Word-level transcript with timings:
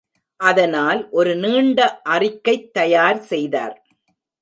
அதனால் 0.39 1.09
ஒரு 1.09 1.35
நீண்ட 1.35 1.79
அறிக்கைத் 2.09 2.73
தயார் 2.73 3.21
செய்தார். 3.23 3.75